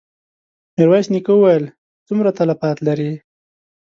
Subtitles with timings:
[0.75, 1.63] ميرويس نيکه وويل:
[2.07, 3.13] څومره تلفات لرې؟